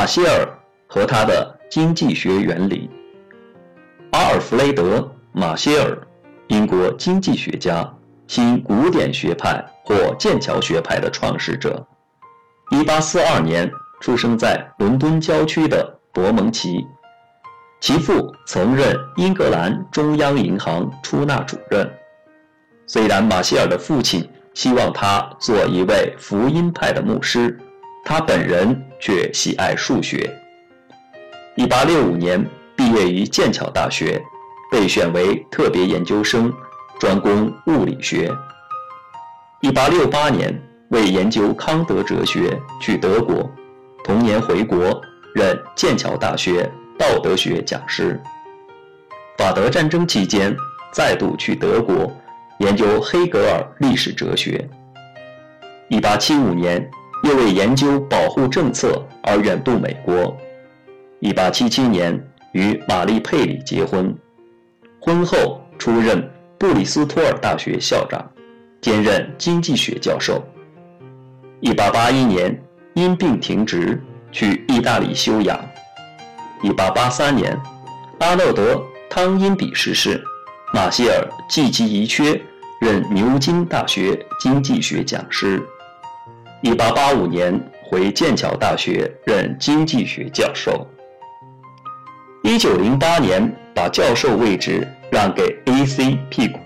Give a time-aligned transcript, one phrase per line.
[0.00, 0.48] 马歇尔
[0.86, 2.88] 和他的经济学原理。
[4.12, 4.98] 阿尔弗雷德·
[5.30, 5.94] 马歇尔，
[6.48, 7.86] 英国经济学家，
[8.26, 11.86] 新古典学派或剑桥学派的创始者。
[12.70, 13.70] 1842年
[14.00, 16.82] 出生在伦敦郊区的伯蒙奇，
[17.78, 21.86] 其父曾任英格兰中央银行出纳主任。
[22.86, 27.60] 虽然马歇尔的父亲希望他做一位福音派的牧师，
[28.04, 30.38] 他本人却喜爱数学。
[31.56, 34.22] 1865年毕业于剑桥大学，
[34.70, 36.52] 被选为特别研究生，
[36.98, 38.32] 专攻物理学。
[39.62, 43.50] 1868年为研究康德哲学去德国，
[44.04, 45.00] 同年回国
[45.34, 48.20] 任剑桥大学道德学讲师。
[49.36, 50.54] 法德战争期间
[50.92, 52.10] 再度去德国。
[52.58, 54.68] 研究黑格尔历史哲学。
[55.88, 56.90] 一八七五年，
[57.22, 60.36] 又为研究保护政策而远渡美国。
[61.20, 62.18] 一八七七年，
[62.52, 64.14] 与玛丽佩里结婚，
[65.00, 68.24] 婚后出任布里斯托尔大学校长，
[68.80, 70.42] 兼任经济学教授。
[71.60, 72.58] 一八八一年，
[72.94, 74.02] 因病停职，
[74.32, 75.60] 去意大利休养。
[76.62, 77.58] 一八八三年，
[78.20, 78.74] 阿诺德·
[79.10, 80.22] 汤因比逝世，
[80.72, 82.40] 马歇尔继其遗缺。
[82.80, 85.62] 任牛津大学经济学讲师。
[86.62, 90.86] 一八八五年回剑桥大学任经济学教授。
[92.42, 96.18] 一九零八年把教授位置让给 A.C.
[96.28, 96.58] 屁股。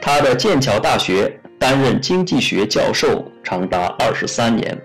[0.00, 4.80] 他的剑桥大学担任经济学教授长达二十三年。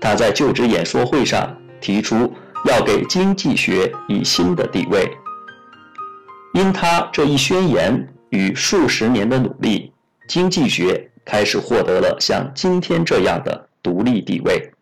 [0.00, 2.32] 他在就职演说会上提出
[2.66, 5.10] 要给经济学以新的地位。
[6.54, 8.08] 因他这一宣言。
[8.30, 9.92] 与数十年的努力，
[10.28, 14.72] 经济学开始获得了像今天这样的独立地位，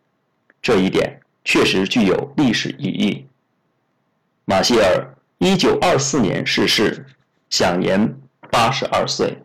[0.62, 3.26] 这一点确实具有历史意义。
[4.44, 7.06] 马歇尔一九二四年逝世，
[7.48, 8.16] 享年
[8.50, 9.38] 八十二岁。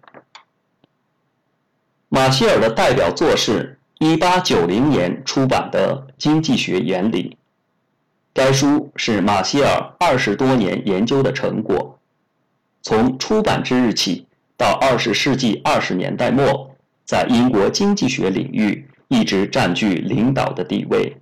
[2.09, 7.29] 马歇尔的代表作是一八九零年出版的《经济学原理》，
[8.34, 11.97] 该书是马歇尔二十多年研究的成果。
[12.81, 14.25] 从出版之日起
[14.57, 16.69] 到二十世纪二十年代末，
[17.09, 21.18] 在英国经济学领域一直占据领导的地位。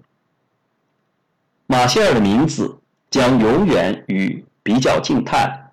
[1.65, 2.77] 马歇尔的名字
[3.09, 5.71] 将永远与比较静态、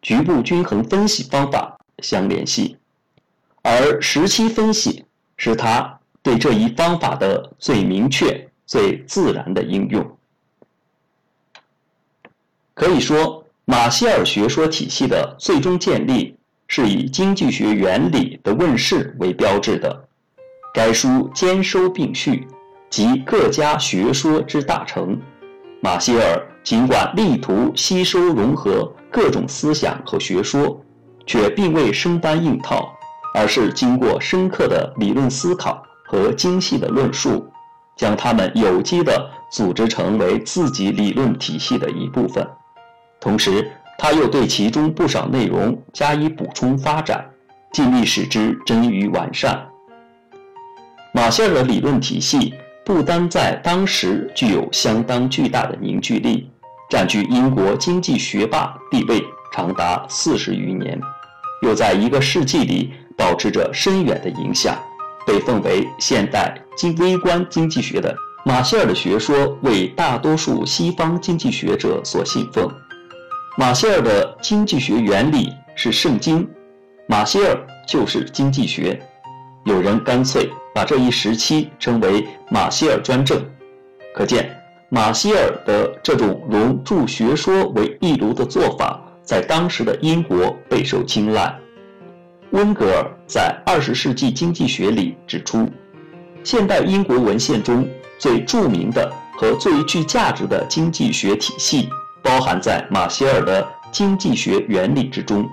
[0.00, 2.76] 局部均衡分析方法相联系，
[3.62, 5.04] 而时期分析
[5.36, 10.18] 是他对这一方法的最明确、最自然的应用。
[12.74, 13.38] 可以说。
[13.64, 16.36] 马歇尔学说体系的最终建立
[16.74, 20.08] 是以经济学原理的问世为标志的。
[20.72, 22.48] 该书兼收并蓄，
[22.88, 25.20] 集各家学说之大成。
[25.82, 30.82] 马歇尔尽管力图吸收融合各种思想和学说，
[31.26, 32.90] 却并未生搬硬套，
[33.34, 37.46] 而是经过深刻的理论思考和精细的论述，
[37.98, 42.48] 将它们有机地组织成为自己理论体系的一部分。
[43.20, 43.70] 同时，
[44.02, 47.24] 他又对其中不少内容加以补充发展，
[47.72, 49.64] 尽力使之臻于完善。
[51.14, 52.52] 马歇尔的理论体系
[52.84, 56.50] 不单在当时具有相当巨大的凝聚力，
[56.90, 61.00] 占据英国经济学霸地位长达四十余年，
[61.62, 64.76] 又在一个世纪里保持着深远的影响，
[65.24, 68.12] 被奉为现代经微观经济学的
[68.44, 72.68] 马歇尔的学说为大多数西方经济学者所信奉。
[73.54, 76.48] 马歇尔的经济学原理是圣经，
[77.06, 78.98] 马歇尔就是经济学。
[79.64, 83.44] 有人干脆把这一时期称为马歇尔专政，
[84.14, 84.50] 可见
[84.88, 91.54] 马歇尔的这种融铸学说为一炉的做法，在当时的英国备受青睐。
[92.52, 95.68] 温格尔在《二十世纪经济学》里指出，
[96.42, 97.86] 现代英国文献中
[98.18, 101.90] 最著名的和最具价值的经济学体系。
[102.22, 105.48] 包含在马歇尔的经济学原理之中。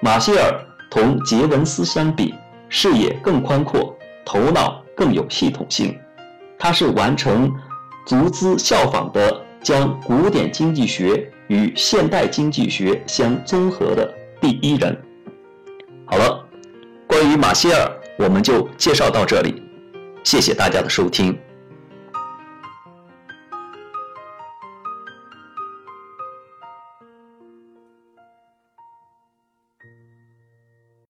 [0.00, 2.34] 马歇尔同杰文斯相比，
[2.68, 5.98] 视野更宽阔，头脑更有系统性。
[6.58, 7.52] 他是完成
[8.06, 14.96] 足资效仿的，将古典经济学与现代经济学相综合的第一人。
[16.06, 16.46] 好了，
[17.06, 19.62] 关于马歇尔，我们就介绍到这里。
[20.22, 21.38] 谢谢大家的收听。